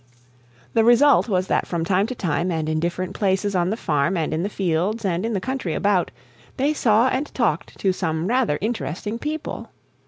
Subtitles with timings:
[0.73, 4.17] The result was that from time to time, and in different places on the farm
[4.17, 6.09] and in the fields and in the country about,
[6.57, 9.69] they saw and talked to some rather interesting people.